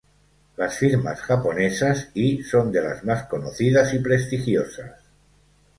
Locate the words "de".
2.71-2.81